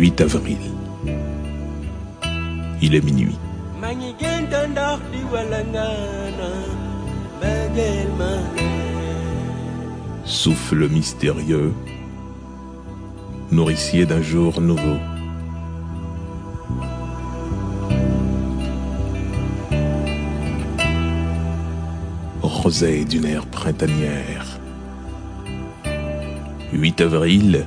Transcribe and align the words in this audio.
8 0.00 0.20
avril. 0.22 0.56
Il 2.80 2.94
est 2.94 3.04
minuit. 3.04 3.36
Souffle 10.24 10.88
mystérieux, 10.88 11.74
nourricier 13.52 14.06
d'un 14.06 14.22
jour 14.22 14.62
nouveau. 14.62 14.96
Rosée 22.62 23.06
d'une 23.06 23.24
ère 23.24 23.46
printanière. 23.46 24.60
8 26.74 27.00
avril, 27.00 27.66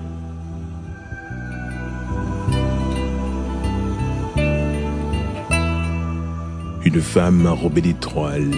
une 6.86 7.02
femme 7.02 7.48
enrobée 7.48 7.82
d'étoiles. 7.82 8.54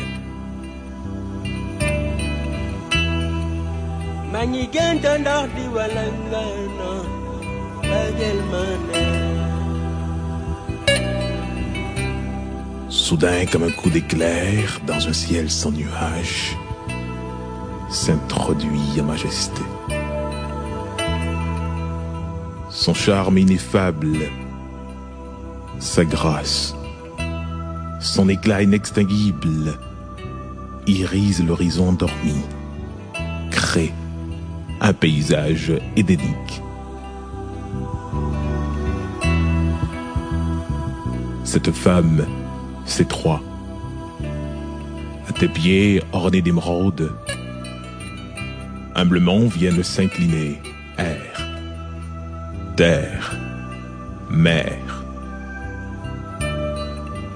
Soudain, 13.06 13.46
comme 13.46 13.62
un 13.62 13.70
coup 13.70 13.92
d'éclair, 13.92 14.82
dans 14.88 15.08
un 15.08 15.14
ciel 15.14 15.52
sans 15.52 15.72
nuages, 15.72 16.58
s'introduit 17.88 19.00
en 19.00 19.04
majesté. 19.04 19.62
Son 22.72 22.96
charme 22.96 23.38
ineffable, 23.38 24.18
sa 25.78 26.04
grâce, 26.04 26.74
son 28.02 28.28
éclat 28.28 28.64
inextinguible 28.64 29.78
irise 30.88 31.46
l'horizon 31.46 31.90
endormi, 31.90 32.42
crée 33.52 33.94
un 34.82 34.94
paysage 34.94 35.74
édénique. 35.96 36.64
Cette 41.44 41.72
femme, 41.72 42.26
c'est 42.86 43.08
trois. 43.08 43.42
À 45.28 45.34
tes 45.34 45.48
pieds 45.48 46.02
ornés 46.14 46.42
d'émeraude, 46.42 47.12
humblement 48.96 49.48
viennent 49.48 49.84
s'incliner 49.84 50.62
air, 50.98 51.48
terre, 52.76 53.36
mer. 54.30 55.04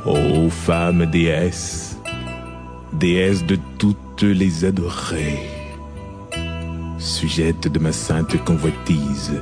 Ô 0.06 0.50
femme 0.50 1.06
déesse, 1.08 1.98
déesse 2.94 3.46
de 3.46 3.58
toutes 3.78 4.22
les 4.22 4.66
adorées, 4.66 5.50
sujette 6.98 7.68
de 7.68 7.80
ma 7.80 7.92
sainte 7.92 8.38
convoitise, 8.46 9.34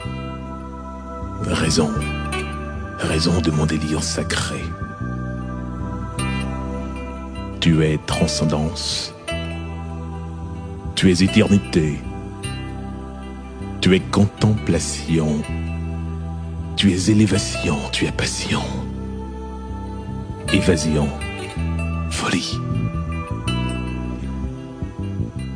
raison, 1.44 1.92
raison 2.98 3.40
de 3.42 3.52
mon 3.52 3.66
délire 3.66 4.04
sacré. 4.04 4.62
Tu 7.68 7.84
es 7.84 8.00
transcendance, 8.06 9.14
tu 10.96 11.12
es 11.12 11.22
éternité, 11.22 12.00
tu 13.82 13.94
es 13.94 14.00
contemplation, 14.00 15.42
tu 16.78 16.94
es 16.94 17.12
élévation, 17.12 17.76
tu 17.92 18.06
es 18.06 18.12
passion. 18.14 18.62
Évasion, 20.54 21.10
folie. 22.10 22.58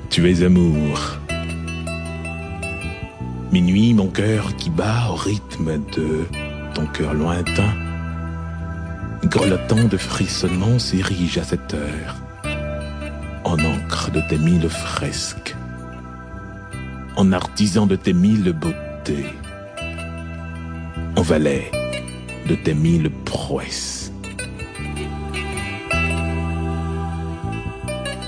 Tu 0.09 0.29
es 0.29 0.43
amour. 0.43 0.99
Minuit, 3.53 3.93
mon 3.93 4.07
cœur 4.07 4.53
qui 4.57 4.69
bat 4.69 5.11
au 5.11 5.15
rythme 5.15 5.81
de 5.95 6.25
ton 6.73 6.87
cœur 6.87 7.13
lointain, 7.13 7.73
grelottant 9.25 9.85
de 9.85 9.97
frissonnement 9.97 10.79
s'érige 10.79 11.37
à 11.37 11.43
cette 11.43 11.73
heure, 11.73 12.15
en 13.43 13.57
encre 13.59 14.11
de 14.11 14.21
tes 14.29 14.37
mille 14.37 14.69
fresques, 14.69 15.55
en 17.15 17.31
artisan 17.31 17.85
de 17.85 17.95
tes 17.95 18.13
mille 18.13 18.51
beautés, 18.51 19.27
en 21.15 21.21
valet 21.21 21.69
de 22.47 22.55
tes 22.55 22.73
mille 22.73 23.09
prouesses. 23.25 24.11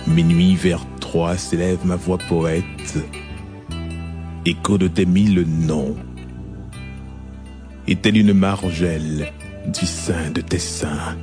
Minuit 0.06 0.56
vers 0.56 0.86
trois 1.00 1.38
s'élève 1.38 1.86
ma 1.86 1.96
voix 1.96 2.20
poète, 2.20 2.98
écho 4.46 4.78
de 4.78 4.88
tes 4.88 5.06
mille 5.06 5.46
noms. 5.48 5.96
Est-elle 7.88 8.18
une 8.18 8.34
margelle 8.34 9.34
du 9.68 9.86
sein 9.86 10.32
de 10.32 10.42
tes 10.42 10.60
seins, 10.60 11.18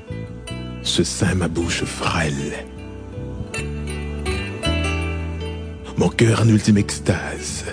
ce 0.83 1.05
sein 1.05 1.35
ma 1.35 1.49
bouche 1.49 1.85
frêle. 1.85 2.65
Mon 5.97 6.09
cœur 6.09 6.43
en 6.43 6.49
ultime 6.49 6.79
extase, 6.79 7.65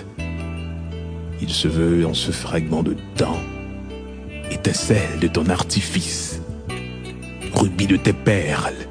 il 1.40 1.50
se 1.50 1.68
veut 1.68 2.06
en 2.06 2.14
ce 2.14 2.30
fragment 2.30 2.82
de 2.82 2.96
temps, 3.16 3.40
étincelle 4.50 5.18
de 5.20 5.28
ton 5.28 5.48
artifice, 5.48 6.40
rubis 7.54 7.86
de 7.86 7.96
tes 7.96 8.12
perles, 8.12 8.86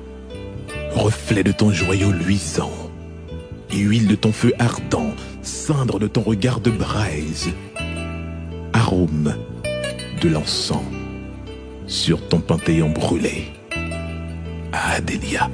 reflet 0.95 1.43
de 1.43 1.51
ton 1.51 1.71
joyau 1.71 2.11
luisant, 2.11 2.71
huile 3.71 4.07
de 4.07 4.15
ton 4.15 4.31
feu 4.31 4.53
ardent, 4.57 5.13
cendre 5.43 5.99
de 5.99 6.07
ton 6.07 6.21
regard 6.21 6.59
de 6.59 6.71
braise, 6.71 7.49
arôme 8.73 9.35
de 10.21 10.29
l'encens 10.29 10.96
sur 11.87 12.27
ton 12.27 12.39
panthéon 12.39 12.89
brûlé. 12.89 13.45
Adélia, 14.71 15.49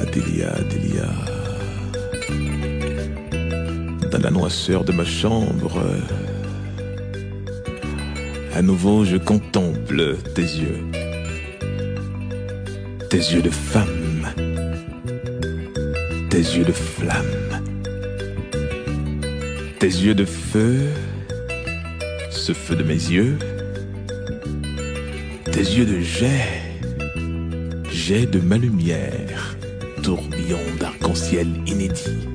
Adélia, 0.00 0.52
Adélia. 0.54 1.08
Dans 4.10 4.18
la 4.18 4.30
noisseur 4.30 4.84
de 4.84 4.92
ma 4.92 5.04
chambre, 5.04 5.82
à 8.54 8.62
nouveau 8.62 9.04
je 9.04 9.16
contemple 9.16 10.16
tes 10.34 10.42
yeux. 10.42 10.80
Tes 13.10 13.18
yeux 13.18 13.42
de 13.42 13.50
femme. 13.50 14.28
Tes 16.30 16.38
yeux 16.38 16.64
de 16.64 16.72
flamme. 16.72 17.62
Tes 19.78 19.86
yeux 19.86 20.14
de 20.14 20.24
feu. 20.24 20.88
Ce 22.30 22.52
feu 22.52 22.76
de 22.76 22.82
mes 22.82 22.92
yeux. 22.94 23.38
Tes 25.52 25.60
yeux 25.60 25.86
de 25.86 26.00
jet 26.00 26.64
jet 28.06 28.26
de 28.26 28.38
ma 28.38 28.58
lumière, 28.58 29.56
tourbillon 30.04 30.60
d'arc-en-ciel 30.78 31.48
inédit. 31.66 32.28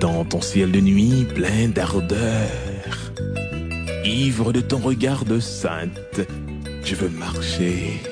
Dans 0.00 0.24
ton 0.24 0.40
ciel 0.40 0.72
de 0.72 0.80
nuit 0.80 1.24
plein 1.24 1.68
d'ardeur, 1.68 2.48
ivre 4.04 4.52
de 4.52 4.60
ton 4.60 4.78
regard 4.78 5.24
de 5.24 5.38
sainte, 5.38 6.20
je 6.82 6.94
veux 6.96 7.10
marcher, 7.10 8.02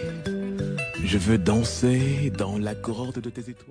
je 1.04 1.18
veux 1.18 1.38
danser 1.38 2.32
dans 2.38 2.56
la 2.56 2.76
cohorte 2.76 3.18
de 3.18 3.30
tes 3.30 3.50
étoiles. 3.50 3.68